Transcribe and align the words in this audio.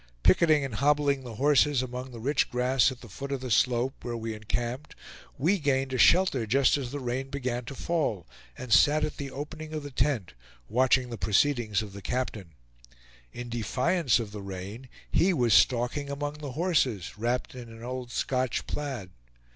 Picketing 0.23 0.65
and 0.65 0.73
hobbling 0.73 1.21
the 1.23 1.35
horses 1.35 1.83
among 1.83 2.09
the 2.09 2.19
rich 2.19 2.49
grass 2.49 2.91
at 2.91 3.01
the 3.01 3.07
foot 3.07 3.31
of 3.31 3.39
the 3.41 3.51
slope, 3.51 4.03
where 4.03 4.17
we 4.17 4.33
encamped, 4.33 4.95
we 5.37 5.59
gained 5.59 5.93
a 5.93 5.99
shelter 5.99 6.47
just 6.47 6.75
as 6.75 6.89
the 6.89 6.99
rain 6.99 7.29
began 7.29 7.65
to 7.65 7.75
fall; 7.75 8.25
and 8.57 8.73
sat 8.73 9.05
at 9.05 9.17
the 9.17 9.29
opening 9.29 9.73
of 9.75 9.83
the 9.83 9.91
tent, 9.91 10.33
watching 10.67 11.11
the 11.11 11.19
proceedings 11.19 11.83
of 11.83 11.93
the 11.93 12.01
captain. 12.01 12.53
In 13.31 13.47
defiance 13.47 14.17
of 14.17 14.31
the 14.31 14.41
rain 14.41 14.89
he 15.11 15.35
was 15.35 15.53
stalking 15.53 16.09
among 16.09 16.39
the 16.39 16.53
horses, 16.53 17.15
wrapped 17.15 17.53
in 17.53 17.69
an 17.69 17.83
old 17.83 18.09
Scotch 18.11 18.65
plaid. 18.65 19.11